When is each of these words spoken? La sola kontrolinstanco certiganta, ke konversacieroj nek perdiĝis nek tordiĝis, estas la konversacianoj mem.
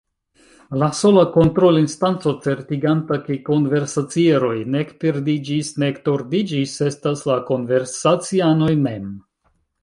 La 0.83 0.87
sola 0.99 1.25
kontrolinstanco 1.33 2.33
certiganta, 2.45 3.17
ke 3.27 3.37
konversacieroj 3.49 4.55
nek 4.77 4.95
perdiĝis 5.05 5.71
nek 5.85 6.01
tordiĝis, 6.09 6.75
estas 6.89 7.23
la 7.33 7.37
konversacianoj 7.53 8.73
mem. 8.89 9.07